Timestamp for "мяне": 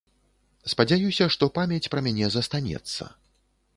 2.07-2.33